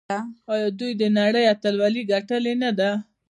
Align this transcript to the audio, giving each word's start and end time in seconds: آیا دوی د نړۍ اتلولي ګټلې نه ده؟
آیا 0.53 0.67
دوی 0.79 0.91
د 1.01 1.03
نړۍ 1.19 1.43
اتلولي 1.53 2.03
ګټلې 2.11 2.53
نه 2.63 2.71
ده؟ 2.79 2.91